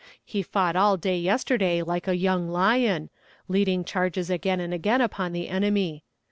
He 0.25 0.41
fought 0.41 0.75
all 0.75 0.97
day 0.97 1.15
yesterday 1.19 1.83
like 1.83 2.07
a 2.07 2.17
young 2.17 2.49
lion, 2.49 3.11
leading 3.47 3.83
charges 3.83 4.31
again 4.31 4.59
and 4.59 4.73
again 4.73 4.99
upon 4.99 5.31
the 5.31 5.47
enemy. 5.47 6.03